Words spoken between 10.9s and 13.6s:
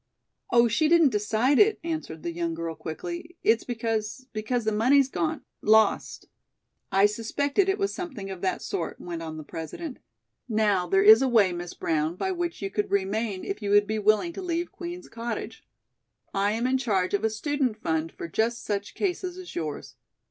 is a way, Miss Brown, by which you could remain